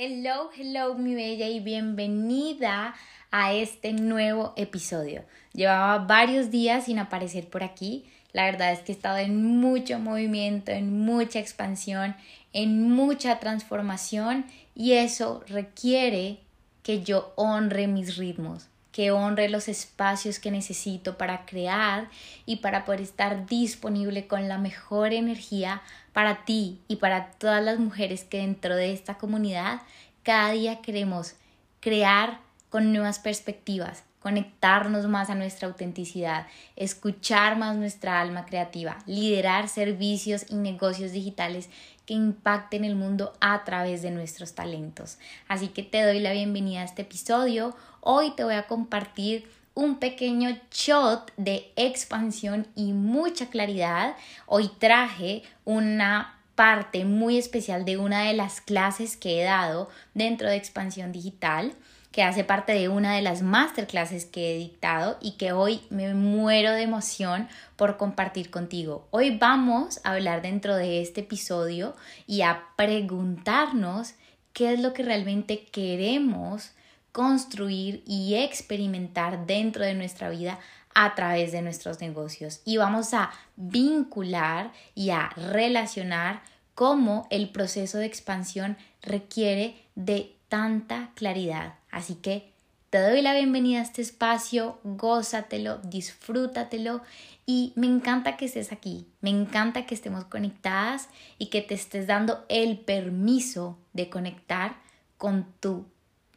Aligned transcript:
Hello, 0.00 0.50
hello 0.56 0.94
mi 0.94 1.16
bella 1.16 1.48
y 1.48 1.58
bienvenida 1.58 2.94
a 3.32 3.52
este 3.52 3.92
nuevo 3.92 4.52
episodio. 4.54 5.24
Llevaba 5.54 5.98
varios 5.98 6.52
días 6.52 6.84
sin 6.84 7.00
aparecer 7.00 7.48
por 7.48 7.64
aquí. 7.64 8.04
La 8.32 8.44
verdad 8.44 8.70
es 8.70 8.78
que 8.78 8.92
he 8.92 8.94
estado 8.94 9.16
en 9.16 9.44
mucho 9.58 9.98
movimiento, 9.98 10.70
en 10.70 11.00
mucha 11.00 11.40
expansión, 11.40 12.14
en 12.52 12.88
mucha 12.92 13.40
transformación 13.40 14.46
y 14.72 14.92
eso 14.92 15.42
requiere 15.48 16.38
que 16.84 17.02
yo 17.02 17.32
honre 17.34 17.88
mis 17.88 18.16
ritmos, 18.16 18.68
que 18.92 19.10
honre 19.10 19.48
los 19.48 19.68
espacios 19.68 20.38
que 20.38 20.50
necesito 20.50 21.18
para 21.18 21.44
crear 21.44 22.08
y 22.46 22.56
para 22.56 22.84
poder 22.84 23.00
estar 23.02 23.46
disponible 23.46 24.26
con 24.26 24.48
la 24.48 24.58
mejor 24.58 25.12
energía 25.12 25.82
para 26.12 26.44
ti 26.44 26.80
y 26.88 26.96
para 26.96 27.30
todas 27.32 27.62
las 27.62 27.78
mujeres 27.78 28.24
que 28.24 28.38
dentro 28.38 28.74
de 28.74 28.92
esta 28.92 29.18
comunidad 29.18 29.82
cada 30.22 30.50
día 30.52 30.80
queremos 30.82 31.34
crear 31.80 32.40
con 32.70 32.92
nuevas 32.92 33.18
perspectivas, 33.18 34.04
conectarnos 34.20 35.06
más 35.06 35.30
a 35.30 35.34
nuestra 35.34 35.68
autenticidad, 35.68 36.46
escuchar 36.76 37.56
más 37.56 37.76
nuestra 37.76 38.20
alma 38.20 38.44
creativa, 38.44 38.98
liderar 39.06 39.68
servicios 39.68 40.44
y 40.48 40.56
negocios 40.56 41.12
digitales 41.12 41.70
que 42.04 42.14
impacten 42.14 42.84
el 42.84 42.96
mundo 42.96 43.32
a 43.40 43.64
través 43.64 44.02
de 44.02 44.10
nuestros 44.10 44.54
talentos. 44.54 45.18
Así 45.46 45.68
que 45.68 45.82
te 45.82 46.02
doy 46.02 46.20
la 46.20 46.32
bienvenida 46.32 46.80
a 46.80 46.84
este 46.84 47.02
episodio. 47.02 47.76
Hoy 48.10 48.30
te 48.30 48.42
voy 48.42 48.54
a 48.54 48.66
compartir 48.66 49.50
un 49.74 49.98
pequeño 49.98 50.56
shot 50.70 51.30
de 51.36 51.70
expansión 51.76 52.66
y 52.74 52.94
mucha 52.94 53.50
claridad. 53.50 54.16
Hoy 54.46 54.70
traje 54.78 55.42
una 55.66 56.40
parte 56.54 57.04
muy 57.04 57.36
especial 57.36 57.84
de 57.84 57.98
una 57.98 58.22
de 58.22 58.32
las 58.32 58.62
clases 58.62 59.18
que 59.18 59.42
he 59.42 59.44
dado 59.44 59.90
dentro 60.14 60.48
de 60.48 60.56
expansión 60.56 61.12
digital 61.12 61.74
que 62.10 62.22
hace 62.22 62.44
parte 62.44 62.72
de 62.72 62.88
una 62.88 63.14
de 63.14 63.20
las 63.20 63.42
masterclasses 63.42 64.24
que 64.24 64.54
he 64.54 64.58
dictado 64.58 65.18
y 65.20 65.32
que 65.32 65.52
hoy 65.52 65.82
me 65.90 66.14
muero 66.14 66.72
de 66.72 66.84
emoción 66.84 67.46
por 67.76 67.98
compartir 67.98 68.50
contigo. 68.50 69.06
Hoy 69.10 69.36
vamos 69.36 70.00
a 70.02 70.12
hablar 70.12 70.40
dentro 70.40 70.76
de 70.76 71.02
este 71.02 71.20
episodio 71.20 71.94
y 72.26 72.40
a 72.40 72.68
preguntarnos 72.74 74.14
qué 74.54 74.72
es 74.72 74.80
lo 74.80 74.94
que 74.94 75.02
realmente 75.02 75.66
queremos 75.66 76.70
construir 77.12 78.02
y 78.06 78.34
experimentar 78.34 79.46
dentro 79.46 79.84
de 79.84 79.94
nuestra 79.94 80.30
vida 80.30 80.58
a 80.94 81.14
través 81.14 81.52
de 81.52 81.62
nuestros 81.62 82.00
negocios 82.00 82.60
y 82.64 82.76
vamos 82.76 83.14
a 83.14 83.30
vincular 83.56 84.72
y 84.94 85.10
a 85.10 85.28
relacionar 85.36 86.42
cómo 86.74 87.26
el 87.30 87.50
proceso 87.50 87.98
de 87.98 88.06
expansión 88.06 88.76
requiere 89.02 89.76
de 89.94 90.36
tanta 90.48 91.10
claridad. 91.14 91.74
Así 91.90 92.14
que 92.14 92.52
te 92.90 93.00
doy 93.00 93.20
la 93.20 93.34
bienvenida 93.34 93.80
a 93.80 93.82
este 93.82 94.00
espacio, 94.00 94.78
gózatelo, 94.82 95.78
disfrútatelo 95.78 97.02
y 97.44 97.72
me 97.76 97.86
encanta 97.86 98.36
que 98.36 98.46
estés 98.46 98.72
aquí, 98.72 99.06
me 99.20 99.30
encanta 99.30 99.86
que 99.86 99.94
estemos 99.94 100.24
conectadas 100.24 101.08
y 101.38 101.46
que 101.46 101.62
te 101.62 101.74
estés 101.74 102.06
dando 102.06 102.44
el 102.48 102.78
permiso 102.78 103.78
de 103.92 104.08
conectar 104.08 104.76
con 105.18 105.46
tu 105.60 105.86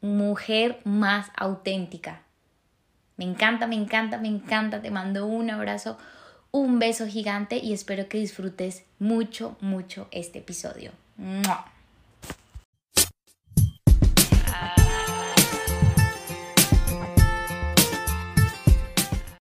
mujer 0.02 0.82
más 0.84 1.32
auténtica. 1.36 2.24
Me 3.18 3.26
encanta, 3.26 3.68
me 3.68 3.76
encanta, 3.76 4.18
me 4.18 4.28
encanta. 4.28 4.82
Te 4.82 4.92
mando 4.92 5.28
un 5.28 5.50
abrazo, 5.52 5.98
un 6.52 6.80
beso 6.80 7.08
gigante 7.08 7.58
y 7.58 7.72
espero 7.72 8.10
que 8.10 8.18
disfrutes 8.18 8.84
mucho, 9.00 9.58
mucho 9.62 10.08
este 10.12 10.40
episodio. 10.40 10.92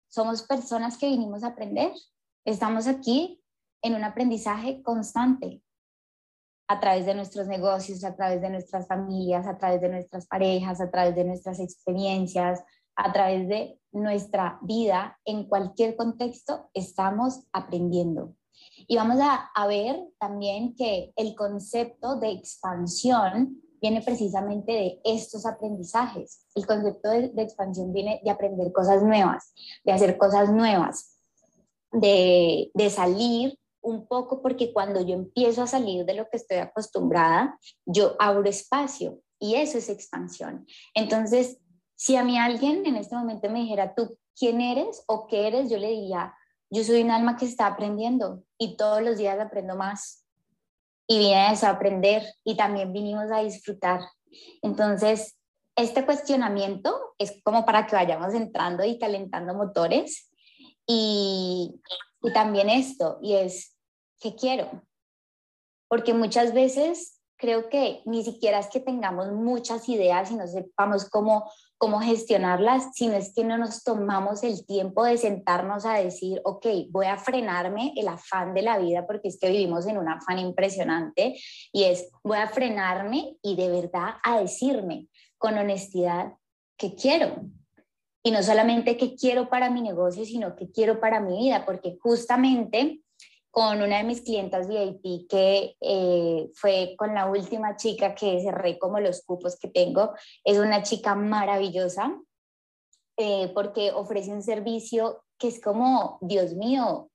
Somos 0.08 0.42
personas 0.44 0.96
que 0.96 1.08
vinimos 1.08 1.44
a 1.44 1.48
aprender. 1.48 1.92
Estamos 2.46 2.86
aquí 2.86 3.42
en 3.82 3.94
un 3.94 4.04
aprendizaje 4.04 4.82
constante 4.82 5.60
a 6.68 6.80
través 6.80 7.06
de 7.06 7.14
nuestros 7.14 7.46
negocios, 7.46 8.02
a 8.04 8.14
través 8.14 8.40
de 8.40 8.50
nuestras 8.50 8.86
familias, 8.86 9.46
a 9.46 9.56
través 9.56 9.80
de 9.80 9.88
nuestras 9.88 10.26
parejas, 10.26 10.80
a 10.80 10.90
través 10.90 11.14
de 11.14 11.24
nuestras 11.24 11.60
experiencias, 11.60 12.62
a 12.96 13.12
través 13.12 13.46
de 13.48 13.78
nuestra 13.92 14.58
vida, 14.62 15.18
en 15.24 15.44
cualquier 15.44 15.96
contexto, 15.96 16.68
estamos 16.74 17.44
aprendiendo. 17.52 18.34
Y 18.88 18.96
vamos 18.96 19.18
a, 19.20 19.66
ver 19.66 19.96
también 20.18 20.74
que 20.74 21.12
el 21.16 21.34
concepto 21.34 22.16
de 22.16 22.30
expansión 22.30 23.62
viene 23.80 24.00
precisamente 24.02 24.72
de 24.72 25.00
estos 25.04 25.46
aprendizajes. 25.46 26.46
El 26.54 26.66
concepto 26.66 27.10
de, 27.10 27.30
expansión 27.36 27.92
viene 27.92 28.20
de 28.24 28.30
aprender 28.30 28.72
cosas 28.72 29.02
nuevas, 29.02 29.52
de 29.84 29.92
hacer 29.92 30.16
cosas 30.16 30.50
nuevas, 30.50 31.18
de 31.92 32.90
salir 32.90 33.58
un 33.86 34.08
poco, 34.08 34.42
porque 34.42 34.72
cuando 34.72 35.00
yo 35.00 35.14
empiezo 35.14 35.62
a 35.62 35.66
salir 35.68 36.04
de 36.04 36.14
lo 36.14 36.28
que 36.28 36.38
estoy 36.38 36.58
acostumbrada, 36.58 37.56
yo 37.86 38.16
abro 38.18 38.48
espacio 38.48 39.20
y 39.38 39.54
eso 39.54 39.78
es 39.78 39.88
expansión. 39.88 40.66
Entonces, 40.92 41.58
si 41.94 42.16
a 42.16 42.24
mí 42.24 42.36
alguien 42.36 42.84
en 42.84 42.96
este 42.96 43.14
momento 43.14 43.48
me 43.48 43.60
dijera, 43.60 43.94
tú, 43.94 44.18
¿quién 44.36 44.60
eres 44.60 45.04
o 45.06 45.28
qué 45.28 45.46
eres? 45.46 45.70
Yo 45.70 45.78
le 45.78 45.88
diría, 45.90 46.34
yo 46.68 46.82
soy 46.82 47.02
un 47.02 47.12
alma 47.12 47.36
que 47.36 47.44
está 47.44 47.68
aprendiendo 47.68 48.42
y 48.58 48.76
todos 48.76 49.02
los 49.02 49.18
días 49.18 49.38
aprendo 49.38 49.76
más. 49.76 50.24
Y 51.06 51.20
viene 51.20 51.36
a 51.36 51.70
aprender 51.70 52.24
y 52.42 52.56
también 52.56 52.92
vinimos 52.92 53.30
a 53.30 53.38
disfrutar. 53.38 54.00
Entonces, 54.62 55.38
este 55.76 56.04
cuestionamiento 56.04 57.14
es 57.18 57.40
como 57.44 57.64
para 57.64 57.86
que 57.86 57.94
vayamos 57.94 58.34
entrando 58.34 58.84
y 58.84 58.98
calentando 58.98 59.54
motores. 59.54 60.28
Y, 60.88 61.80
y 62.20 62.32
también 62.32 62.68
esto, 62.68 63.20
y 63.22 63.34
es, 63.34 63.75
¿qué 64.20 64.34
quiero? 64.34 64.82
Porque 65.88 66.14
muchas 66.14 66.52
veces 66.52 67.20
creo 67.36 67.68
que 67.68 68.02
ni 68.06 68.24
siquiera 68.24 68.58
es 68.58 68.68
que 68.68 68.80
tengamos 68.80 69.30
muchas 69.32 69.88
ideas 69.88 70.30
y 70.30 70.36
no 70.36 70.46
sepamos 70.46 71.08
cómo 71.08 71.50
cómo 71.78 72.00
gestionarlas, 72.00 72.94
sino 72.94 73.14
es 73.14 73.34
que 73.34 73.44
no 73.44 73.58
nos 73.58 73.84
tomamos 73.84 74.42
el 74.42 74.64
tiempo 74.64 75.04
de 75.04 75.18
sentarnos 75.18 75.84
a 75.84 75.94
decir, 75.94 76.40
ok, 76.44 76.66
voy 76.90 77.06
a 77.06 77.18
frenarme 77.18 77.92
el 77.96 78.08
afán 78.08 78.54
de 78.54 78.62
la 78.62 78.78
vida, 78.78 79.06
porque 79.06 79.28
es 79.28 79.38
que 79.38 79.50
vivimos 79.50 79.86
en 79.86 79.98
un 79.98 80.08
afán 80.08 80.38
impresionante, 80.38 81.38
y 81.72 81.84
es, 81.84 82.10
voy 82.24 82.38
a 82.38 82.48
frenarme 82.48 83.36
y 83.42 83.56
de 83.56 83.68
verdad 83.68 84.14
a 84.22 84.40
decirme 84.40 85.08
con 85.38 85.58
honestidad 85.58 86.32
qué 86.78 86.94
quiero. 86.94 87.42
Y 88.22 88.30
no 88.32 88.42
solamente 88.42 88.96
qué 88.96 89.14
quiero 89.14 89.48
para 89.48 89.70
mi 89.70 89.82
negocio, 89.82 90.24
sino 90.24 90.56
qué 90.56 90.70
quiero 90.70 90.98
para 90.98 91.20
mi 91.20 91.36
vida, 91.36 91.64
porque 91.64 91.96
justamente 92.00 93.02
con 93.56 93.80
una 93.80 93.96
de 93.96 94.04
mis 94.04 94.20
clientas 94.20 94.68
VIP 94.68 95.26
que 95.30 95.76
eh, 95.80 96.50
fue 96.52 96.94
con 96.98 97.14
la 97.14 97.24
última 97.24 97.74
chica 97.76 98.14
que 98.14 98.42
cerré 98.42 98.78
como 98.78 99.00
los 99.00 99.22
cupos 99.24 99.58
que 99.58 99.68
tengo. 99.68 100.12
Es 100.44 100.58
una 100.58 100.82
chica 100.82 101.14
maravillosa 101.14 102.20
eh, 103.16 103.50
porque 103.54 103.92
ofrece 103.92 104.30
un 104.30 104.42
servicio 104.42 105.24
que 105.38 105.48
es 105.48 105.58
como, 105.58 106.18
Dios 106.20 106.52
mío, 106.52 107.08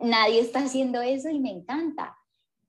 nadie 0.00 0.38
está 0.38 0.60
haciendo 0.60 1.02
eso 1.02 1.28
y 1.28 1.40
me 1.40 1.50
encanta. 1.50 2.16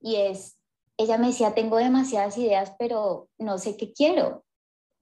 Y 0.00 0.16
es, 0.16 0.60
ella 0.96 1.16
me 1.16 1.28
decía, 1.28 1.54
tengo 1.54 1.76
demasiadas 1.76 2.36
ideas, 2.38 2.72
pero 2.76 3.28
no 3.38 3.58
sé 3.58 3.76
qué 3.76 3.92
quiero. 3.92 4.44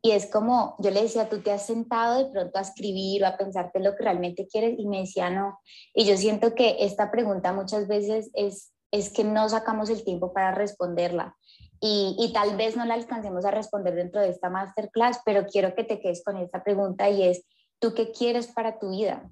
Y 0.00 0.12
es 0.12 0.30
como, 0.30 0.76
yo 0.78 0.90
le 0.90 1.02
decía, 1.02 1.28
tú 1.28 1.40
te 1.42 1.50
has 1.50 1.66
sentado 1.66 2.24
de 2.24 2.30
pronto 2.30 2.58
a 2.58 2.62
escribir 2.62 3.24
o 3.24 3.26
a 3.26 3.36
pensarte 3.36 3.80
lo 3.80 3.96
que 3.96 4.04
realmente 4.04 4.46
quieres 4.46 4.78
y 4.78 4.86
me 4.86 5.00
decía, 5.00 5.28
no. 5.28 5.58
Y 5.92 6.04
yo 6.04 6.16
siento 6.16 6.54
que 6.54 6.76
esta 6.80 7.10
pregunta 7.10 7.52
muchas 7.52 7.88
veces 7.88 8.30
es, 8.34 8.72
es 8.92 9.10
que 9.10 9.24
no 9.24 9.48
sacamos 9.48 9.90
el 9.90 10.04
tiempo 10.04 10.32
para 10.32 10.54
responderla. 10.54 11.36
Y, 11.80 12.16
y, 12.18 12.32
tal 12.32 12.56
vez 12.56 12.76
no 12.76 12.84
la 12.84 12.94
alcancemos 12.94 13.44
a 13.44 13.52
responder 13.52 13.94
dentro 13.94 14.20
de 14.20 14.30
esta 14.30 14.50
masterclass, 14.50 15.20
pero 15.24 15.46
quiero 15.46 15.76
que 15.76 15.84
te 15.84 16.00
quedes 16.00 16.24
con 16.24 16.36
esta 16.36 16.64
pregunta 16.64 17.08
y 17.08 17.22
es, 17.22 17.44
¿tú 17.78 17.94
qué 17.94 18.10
quieres 18.10 18.48
para 18.48 18.80
tu 18.80 18.90
vida? 18.90 19.30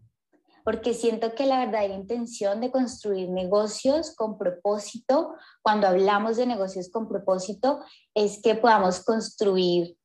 Porque 0.64 0.94
siento 0.94 1.34
que 1.34 1.46
la 1.46 1.58
verdadera 1.58 1.94
intención 1.94 2.60
de 2.60 2.70
construir 2.70 3.30
negocios 3.30 4.14
con 4.14 4.36
propósito, 4.36 5.34
cuando 5.62 5.86
hablamos 5.86 6.36
de 6.36 6.46
negocios 6.46 6.88
con 6.90 7.08
propósito, 7.08 7.80
es 8.14 8.40
que 8.42 8.56
podamos 8.56 9.04
construir 9.04 9.96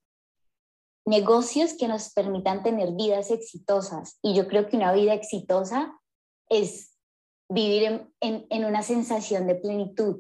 negocios 1.06 1.74
que 1.77 1.88
nos 1.88 2.12
permitan 2.13 2.63
tener 2.63 2.92
vidas 2.94 3.31
exitosas. 3.31 4.18
Y 4.21 4.33
yo 4.36 4.48
creo 4.48 4.68
que 4.68 4.77
una 4.77 4.94
vida 4.94 5.13
exitosa 5.13 5.94
es 6.50 6.92
vivir 7.50 8.07
en, 8.19 8.65
una 8.65 8.81
sensación 8.81 9.48
de 9.48 9.56
plenitud. 9.56 10.19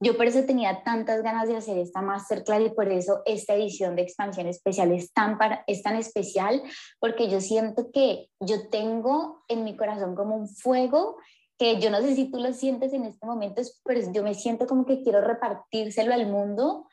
Yo 0.00 0.16
por 0.16 0.26
eso 0.26 0.42
tenía 0.44 0.82
tantas 0.82 1.22
ganas 1.22 1.46
de 1.46 1.56
hacer 1.56 1.78
esta 1.78 2.02
masterclass 2.02 2.62
y 2.62 2.70
por 2.70 2.90
eso 2.90 3.22
esta 3.24 3.54
edición 3.54 3.94
de 3.94 4.02
expansión 4.02 4.48
especial 4.48 4.90
es 4.90 5.12
tan, 5.12 5.38
es 5.68 5.82
tan 5.82 5.94
especial, 5.94 6.60
porque 6.98 7.28
yo 7.28 7.40
siento 7.40 7.92
que 7.92 8.28
yo 8.40 8.68
tengo 8.68 9.44
en 9.46 9.62
mi 9.62 9.76
corazón 9.76 10.16
como 10.16 10.34
un 10.34 10.48
fuego 10.48 11.18
que 11.56 11.80
yo 11.80 11.90
no 11.90 12.00
sé 12.00 12.16
si 12.16 12.30
tú 12.32 12.40
lo 12.40 12.52
sientes 12.52 12.92
en 12.92 13.04
este 13.04 13.24
momento, 13.24 13.62
pero 13.84 14.00
yo 14.12 14.24
me 14.24 14.34
siento 14.34 14.66
como 14.66 14.84
que 14.84 15.02
quiero 15.04 15.20
repartírselo 15.20 16.12
al 16.12 16.26
mundo, 16.26 16.88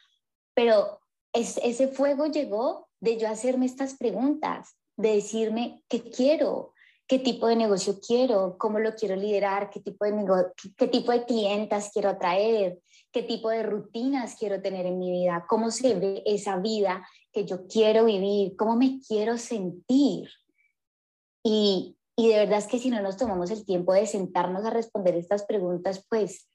pero 0.53 0.99
es, 1.33 1.59
ese 1.63 1.87
fuego 1.87 2.27
llegó 2.27 2.88
de 3.01 3.17
yo 3.17 3.27
hacerme 3.29 3.65
estas 3.65 3.95
preguntas, 3.95 4.75
de 4.97 5.15
decirme 5.15 5.83
qué 5.87 6.03
quiero, 6.03 6.73
qué 7.07 7.19
tipo 7.19 7.47
de 7.47 7.55
negocio 7.55 7.99
quiero, 8.05 8.57
cómo 8.57 8.79
lo 8.79 8.93
quiero 8.93 9.15
liderar, 9.15 9.69
qué 9.69 9.79
tipo 9.79 10.05
de, 10.05 10.13
qué, 10.77 10.87
tipo 10.87 11.11
de 11.11 11.25
clientas 11.25 11.89
quiero 11.91 12.09
atraer, 12.09 12.79
qué 13.11 13.23
tipo 13.23 13.49
de 13.49 13.63
rutinas 13.63 14.35
quiero 14.35 14.61
tener 14.61 14.85
en 14.85 14.99
mi 14.99 15.11
vida, 15.11 15.45
cómo 15.49 15.71
se 15.71 15.95
ve 15.95 16.21
esa 16.25 16.57
vida 16.57 17.07
que 17.31 17.45
yo 17.45 17.65
quiero 17.67 18.05
vivir, 18.05 18.55
cómo 18.55 18.75
me 18.75 18.99
quiero 18.99 19.37
sentir. 19.37 20.29
Y, 21.43 21.97
y 22.15 22.27
de 22.27 22.37
verdad 22.37 22.59
es 22.59 22.67
que 22.67 22.79
si 22.79 22.89
no 22.91 23.01
nos 23.01 23.17
tomamos 23.17 23.49
el 23.49 23.65
tiempo 23.65 23.93
de 23.93 24.05
sentarnos 24.05 24.65
a 24.65 24.69
responder 24.69 25.15
estas 25.15 25.45
preguntas, 25.45 26.05
pues 26.09 26.47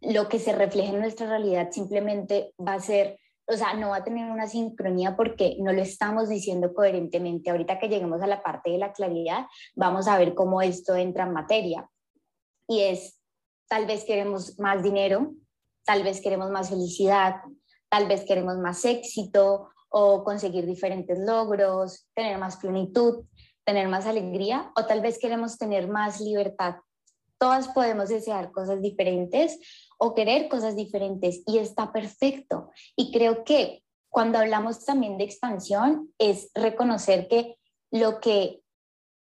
lo 0.00 0.28
que 0.28 0.38
se 0.38 0.52
refleja 0.52 0.92
en 0.92 1.00
nuestra 1.00 1.28
realidad 1.28 1.70
simplemente 1.70 2.52
va 2.58 2.74
a 2.74 2.80
ser 2.80 3.18
o 3.46 3.56
sea, 3.56 3.74
no 3.74 3.90
va 3.90 3.96
a 3.96 4.04
tener 4.04 4.30
una 4.30 4.46
sincronía 4.46 5.16
porque 5.16 5.56
no 5.60 5.72
lo 5.72 5.82
estamos 5.82 6.28
diciendo 6.28 6.72
coherentemente. 6.72 7.50
Ahorita 7.50 7.78
que 7.78 7.88
lleguemos 7.88 8.22
a 8.22 8.26
la 8.26 8.42
parte 8.42 8.70
de 8.70 8.78
la 8.78 8.92
claridad, 8.92 9.46
vamos 9.74 10.08
a 10.08 10.18
ver 10.18 10.34
cómo 10.34 10.62
esto 10.62 10.94
entra 10.96 11.24
en 11.24 11.32
materia. 11.32 11.88
Y 12.66 12.80
es, 12.80 13.20
tal 13.68 13.86
vez 13.86 14.04
queremos 14.04 14.58
más 14.58 14.82
dinero, 14.82 15.34
tal 15.84 16.02
vez 16.02 16.22
queremos 16.22 16.50
más 16.50 16.70
felicidad, 16.70 17.36
tal 17.90 18.08
vez 18.08 18.24
queremos 18.24 18.56
más 18.58 18.84
éxito 18.84 19.68
o 19.90 20.24
conseguir 20.24 20.66
diferentes 20.66 21.18
logros, 21.18 22.08
tener 22.14 22.38
más 22.38 22.56
plenitud, 22.56 23.26
tener 23.64 23.88
más 23.88 24.06
alegría 24.06 24.72
o 24.76 24.86
tal 24.86 25.00
vez 25.00 25.18
queremos 25.18 25.58
tener 25.58 25.88
más 25.88 26.20
libertad. 26.20 26.76
Todas 27.38 27.68
podemos 27.68 28.08
desear 28.08 28.52
cosas 28.52 28.80
diferentes 28.80 29.58
o 29.98 30.14
querer 30.14 30.48
cosas 30.48 30.76
diferentes 30.76 31.42
y 31.46 31.58
está 31.58 31.92
perfecto. 31.92 32.70
Y 32.96 33.12
creo 33.12 33.44
que 33.44 33.82
cuando 34.08 34.38
hablamos 34.38 34.84
también 34.84 35.18
de 35.18 35.24
expansión 35.24 36.12
es 36.18 36.50
reconocer 36.54 37.28
que 37.28 37.56
lo 37.90 38.20
que 38.20 38.60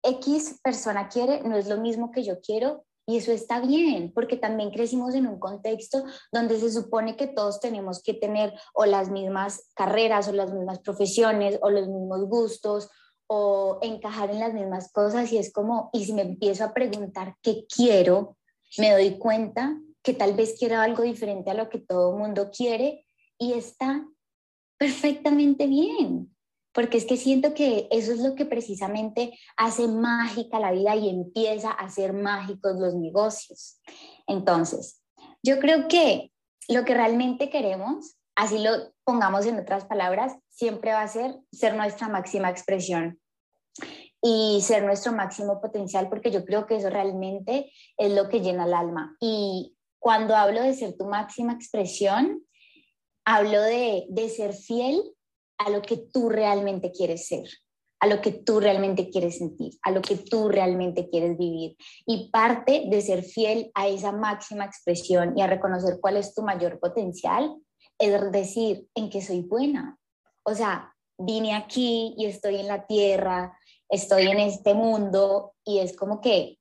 X 0.02 0.60
persona 0.62 1.08
quiere 1.08 1.42
no 1.42 1.56
es 1.56 1.68
lo 1.68 1.78
mismo 1.78 2.10
que 2.10 2.22
yo 2.22 2.40
quiero 2.40 2.84
y 3.06 3.16
eso 3.16 3.32
está 3.32 3.60
bien, 3.60 4.12
porque 4.14 4.36
también 4.36 4.70
crecimos 4.70 5.14
en 5.14 5.26
un 5.26 5.40
contexto 5.40 6.04
donde 6.30 6.60
se 6.60 6.70
supone 6.70 7.16
que 7.16 7.26
todos 7.26 7.58
tenemos 7.58 8.02
que 8.02 8.14
tener 8.14 8.54
o 8.72 8.84
las 8.84 9.10
mismas 9.10 9.68
carreras 9.74 10.28
o 10.28 10.32
las 10.32 10.52
mismas 10.52 10.78
profesiones 10.78 11.58
o 11.60 11.70
los 11.70 11.88
mismos 11.88 12.24
gustos 12.28 12.88
o 13.32 13.78
encajar 13.80 14.28
en 14.32 14.40
las 14.40 14.52
mismas 14.52 14.90
cosas 14.90 15.32
y 15.32 15.38
es 15.38 15.52
como, 15.52 15.88
y 15.92 16.04
si 16.04 16.12
me 16.12 16.22
empiezo 16.22 16.64
a 16.64 16.74
preguntar 16.74 17.36
qué 17.42 17.64
quiero, 17.72 18.36
me 18.76 18.90
doy 18.90 19.18
cuenta 19.18 19.78
que 20.02 20.14
tal 20.14 20.34
vez 20.34 20.56
quiera 20.58 20.82
algo 20.82 21.04
diferente 21.04 21.48
a 21.48 21.54
lo 21.54 21.68
que 21.68 21.78
todo 21.78 22.10
el 22.10 22.18
mundo 22.18 22.50
quiere 22.50 23.06
y 23.38 23.52
está 23.52 24.04
perfectamente 24.78 25.68
bien, 25.68 26.34
porque 26.72 26.98
es 26.98 27.04
que 27.04 27.16
siento 27.16 27.54
que 27.54 27.86
eso 27.92 28.12
es 28.12 28.18
lo 28.18 28.34
que 28.34 28.46
precisamente 28.46 29.38
hace 29.56 29.86
mágica 29.86 30.58
la 30.58 30.72
vida 30.72 30.96
y 30.96 31.08
empieza 31.08 31.70
a 31.70 31.84
hacer 31.84 32.12
mágicos 32.12 32.80
los 32.80 32.96
negocios. 32.96 33.80
Entonces, 34.26 35.04
yo 35.40 35.60
creo 35.60 35.86
que 35.86 36.32
lo 36.66 36.84
que 36.84 36.94
realmente 36.94 37.48
queremos, 37.48 38.16
así 38.34 38.58
lo 38.58 38.92
pongamos 39.04 39.46
en 39.46 39.60
otras 39.60 39.84
palabras, 39.84 40.34
siempre 40.48 40.90
va 40.90 41.02
a 41.02 41.08
ser 41.08 41.38
ser 41.52 41.76
nuestra 41.76 42.08
máxima 42.08 42.50
expresión 42.50 43.19
y 44.22 44.60
ser 44.62 44.84
nuestro 44.84 45.12
máximo 45.12 45.60
potencial, 45.60 46.08
porque 46.08 46.30
yo 46.30 46.44
creo 46.44 46.66
que 46.66 46.76
eso 46.76 46.90
realmente 46.90 47.72
es 47.96 48.12
lo 48.12 48.28
que 48.28 48.40
llena 48.40 48.64
el 48.64 48.74
alma. 48.74 49.16
Y 49.20 49.76
cuando 49.98 50.36
hablo 50.36 50.62
de 50.62 50.74
ser 50.74 50.96
tu 50.96 51.06
máxima 51.06 51.52
expresión, 51.52 52.44
hablo 53.24 53.62
de, 53.62 54.06
ser 54.34 54.52
fiel 54.52 55.02
a 55.58 55.70
lo 55.70 55.82
que 55.82 55.96
tú 55.96 56.28
realmente 56.28 56.90
quieres 56.92 57.26
ser, 57.26 57.48
a 58.00 58.06
lo 58.06 58.20
que 58.20 58.32
tú 58.32 58.60
realmente 58.60 59.10
quieres 59.10 59.38
sentir, 59.38 59.72
a 59.82 59.90
lo 59.90 60.02
que 60.02 60.16
tú 60.16 60.48
realmente 60.48 61.08
quieres 61.08 61.36
vivir. 61.38 61.76
Y 62.06 62.30
parte 62.30 62.84
de 62.88 63.00
ser 63.02 63.22
fiel 63.22 63.70
a 63.74 63.88
esa 63.88 64.12
máxima 64.12 64.64
expresión 64.64 65.36
y 65.36 65.42
a 65.42 65.46
reconocer 65.46 65.98
cuál 66.00 66.16
es 66.16 66.34
tu 66.34 66.42
mayor 66.42 66.78
potencial 66.80 67.56
es 68.00 68.32
decir, 68.32 68.88
en 68.94 69.10
que 69.10 69.20
soy 69.20 69.42
buena. 69.42 69.98
O 70.42 70.54
sea, 70.54 70.94
vine 71.18 71.54
aquí 71.54 72.14
y 72.16 72.24
estoy 72.24 72.56
en 72.56 72.66
la 72.66 72.86
tierra, 72.86 73.56
estoy 73.90 74.28
en 74.28 74.38
este 74.38 74.74
mundo 74.74 75.54
y 75.64 75.80
es 75.80 75.96
como 75.96 76.20
que 76.20 76.58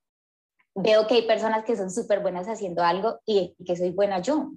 veo 0.76 1.08
que 1.08 1.16
hay 1.16 1.28
personas 1.28 1.64
que 1.64 1.78
son 1.78 1.92
súper 1.92 2.22
buenas 2.22 2.48
haciendo 2.48 2.84
algo 2.84 3.20
y 3.26 3.56
que 3.66 3.76
soy 3.76 3.92
buena 3.92 4.20
yo. 4.20 4.52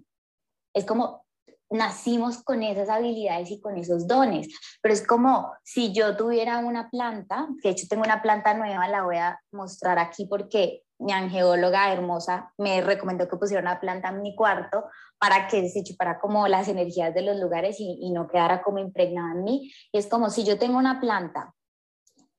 Es 0.75 0.85
como 0.85 1.25
nacimos 1.71 2.43
con 2.43 2.63
esas 2.63 2.89
habilidades 2.89 3.51
y 3.51 3.61
con 3.61 3.79
esos 3.79 4.07
dones, 4.07 4.49
pero 4.83 4.93
es 4.93 5.07
como 5.07 5.53
si 5.65 5.93
yo 5.93 6.17
tuviera 6.17 6.59
una 6.59 6.91
planta, 6.91 7.49
que 7.63 7.69
de 7.69 7.73
hecho 7.73 7.87
tengo 7.89 8.03
una 8.03 8.21
planta 8.21 8.55
nueva, 8.55 8.89
la 8.89 9.03
voy 9.03 9.17
a 9.17 9.41
mostrar 9.53 9.99
aquí 9.99 10.27
porque 10.27 10.83
mi 10.99 11.13
angeóloga 11.13 11.93
hermosa 11.93 12.53
me 12.59 12.81
recomendó 12.81 13.27
que 13.27 13.37
pusiera 13.37 13.63
una 13.63 13.81
planta 13.81 14.09
en 14.09 14.23
mi 14.23 14.37
cuarto 14.37 14.85
para 15.19 15.49
que 15.49 15.69
se 15.69 15.83
chupara 15.83 16.21
como 16.21 16.47
las 16.47 16.69
energías 16.69 17.15
de 17.15 17.23
los 17.23 17.39
lugares 17.39 17.77
y, 17.79 18.11
no 18.11 18.29
quedara 18.29 18.63
como 18.63 18.79
impregnada 18.79 19.33
en 19.33 19.45
mí. 19.45 19.73
Y 19.91 19.99
es 19.99 20.07
como 20.07 20.31
si 20.31 20.45
yo 20.45 20.59
tengo 20.59 20.79
una 20.79 21.01
planta 21.01 21.55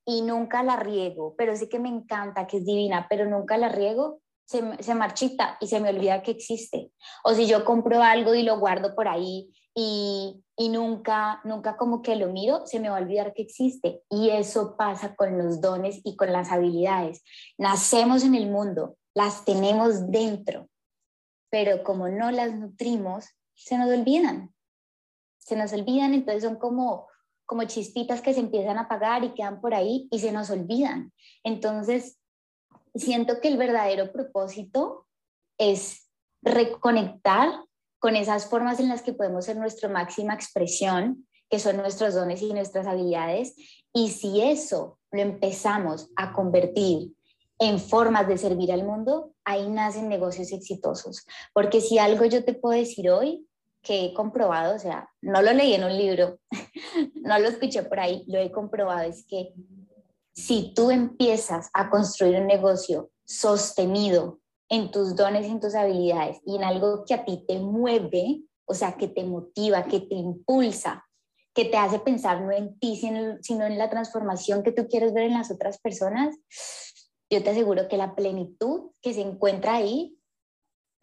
y 0.06 0.22
nunca 0.22 0.62
la 0.62 0.76
riego, 0.76 1.34
pero 1.36 1.56
sí 1.56 1.68
que 1.68 1.78
me 1.78 1.88
encanta, 1.88 2.46
que 2.46 2.58
es 2.58 2.64
divina, 2.66 3.06
pero 3.08 3.26
nunca 3.26 3.56
la 3.56 3.68
riego, 3.68 4.20
se, 4.46 4.62
se, 4.82 4.94
marchita 4.94 5.56
y 5.60 5.68
se 5.68 5.80
me 5.80 5.88
olvida 5.88 6.22
que 6.22 6.30
existe. 6.30 6.90
O 7.24 7.32
si 7.32 7.46
yo 7.46 7.64
compro 7.64 8.02
algo 8.02 8.34
y 8.34 8.42
lo 8.42 8.58
guardo 8.58 8.94
por 8.94 9.08
ahí 9.08 9.50
y, 9.74 10.44
y, 10.56 10.68
nunca, 10.68 11.40
nunca 11.44 11.76
como 11.76 12.02
que 12.02 12.16
lo 12.16 12.28
miro, 12.28 12.66
se 12.66 12.78
me 12.78 12.90
va 12.90 12.98
a 12.98 13.00
olvidar 13.00 13.32
que 13.32 13.42
existe. 13.42 14.02
Y 14.10 14.30
eso 14.30 14.76
pasa 14.76 15.14
con 15.16 15.38
los 15.38 15.60
dones 15.60 16.00
y 16.04 16.16
con 16.16 16.30
las 16.32 16.52
habilidades. 16.52 17.22
Nacemos 17.56 18.22
en 18.22 18.34
el 18.34 18.50
mundo, 18.50 18.98
las 19.14 19.44
tenemos 19.46 20.10
dentro, 20.10 20.68
pero 21.50 21.82
como 21.82 22.08
no 22.08 22.30
las 22.30 22.54
nutrimos, 22.54 23.26
se 23.54 23.78
nos 23.78 23.88
olvidan. 23.88 24.52
Se 25.38 25.56
nos 25.56 25.72
olvidan, 25.72 26.14
entonces 26.14 26.42
son 26.42 26.56
como 26.56 27.08
como 27.46 27.64
chispitas 27.64 28.20
que 28.20 28.34
se 28.34 28.40
empiezan 28.40 28.78
a 28.78 28.82
apagar 28.82 29.24
y 29.24 29.34
quedan 29.34 29.60
por 29.60 29.74
ahí 29.74 30.08
y 30.10 30.18
se 30.18 30.32
nos 30.32 30.50
olvidan. 30.50 31.12
Entonces, 31.42 32.18
siento 32.94 33.40
que 33.40 33.48
el 33.48 33.56
verdadero 33.56 34.12
propósito 34.12 35.06
es 35.58 36.08
reconectar 36.42 37.50
con 37.98 38.16
esas 38.16 38.46
formas 38.46 38.80
en 38.80 38.88
las 38.88 39.02
que 39.02 39.12
podemos 39.12 39.46
ser 39.46 39.56
nuestra 39.56 39.88
máxima 39.88 40.34
expresión, 40.34 41.26
que 41.48 41.58
son 41.58 41.76
nuestros 41.76 42.14
dones 42.14 42.42
y 42.42 42.52
nuestras 42.52 42.86
habilidades. 42.86 43.54
Y 43.92 44.10
si 44.10 44.42
eso 44.42 44.98
lo 45.10 45.20
empezamos 45.20 46.10
a 46.16 46.32
convertir 46.32 47.14
en 47.58 47.78
formas 47.78 48.28
de 48.28 48.36
servir 48.36 48.72
al 48.72 48.84
mundo, 48.84 49.32
ahí 49.44 49.68
nacen 49.68 50.08
negocios 50.08 50.52
exitosos. 50.52 51.26
Porque 51.52 51.80
si 51.80 51.98
algo 51.98 52.24
yo 52.24 52.44
te 52.44 52.54
puedo 52.54 52.78
decir 52.78 53.10
hoy 53.10 53.46
que 53.84 54.06
he 54.06 54.14
comprobado, 54.14 54.74
o 54.74 54.78
sea, 54.78 55.08
no 55.20 55.42
lo 55.42 55.52
leí 55.52 55.74
en 55.74 55.84
un 55.84 55.96
libro, 55.96 56.38
no 57.14 57.38
lo 57.38 57.48
escuché 57.48 57.82
por 57.84 58.00
ahí, 58.00 58.24
lo 58.26 58.38
he 58.38 58.50
comprobado, 58.50 59.02
es 59.02 59.24
que 59.26 59.52
si 60.32 60.72
tú 60.74 60.90
empiezas 60.90 61.70
a 61.72 61.90
construir 61.90 62.40
un 62.40 62.48
negocio 62.48 63.10
sostenido 63.24 64.40
en 64.68 64.90
tus 64.90 65.14
dones 65.14 65.46
en 65.46 65.60
tus 65.60 65.74
habilidades 65.74 66.40
y 66.44 66.56
en 66.56 66.64
algo 66.64 67.04
que 67.04 67.14
a 67.14 67.24
ti 67.24 67.44
te 67.46 67.58
mueve, 67.58 68.42
o 68.66 68.74
sea, 68.74 68.96
que 68.96 69.08
te 69.08 69.22
motiva, 69.22 69.84
que 69.84 70.00
te 70.00 70.14
impulsa, 70.14 71.04
que 71.54 71.66
te 71.66 71.76
hace 71.76 72.00
pensar 72.00 72.40
no 72.40 72.50
en 72.50 72.78
ti, 72.78 72.96
sino 72.96 73.66
en 73.66 73.78
la 73.78 73.90
transformación 73.90 74.62
que 74.62 74.72
tú 74.72 74.88
quieres 74.88 75.12
ver 75.12 75.24
en 75.24 75.34
las 75.34 75.50
otras 75.50 75.78
personas, 75.78 76.34
yo 77.30 77.42
te 77.42 77.50
aseguro 77.50 77.88
que 77.88 77.96
la 77.96 78.14
plenitud 78.14 78.90
que 79.00 79.14
se 79.14 79.20
encuentra 79.20 79.74
ahí 79.74 80.16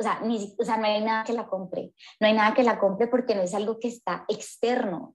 o 0.02 0.04
sea, 0.04 0.20
ni, 0.22 0.56
o 0.58 0.66
sea, 0.66 0.78
no 0.78 0.86
hay 0.86 1.02
nada 1.04 1.24
que 1.24 1.34
la 1.34 1.48
compre, 1.48 1.94
no 2.20 2.28
hay 2.28 2.34
nada 2.34 2.54
que 2.54 2.64
la 2.64 2.80
compre 2.80 3.08
porque 3.08 3.36
no 3.36 3.42
es 3.42 3.54
algo 3.54 3.80
que 3.80 3.88
está 3.88 4.26
externo, 4.28 5.14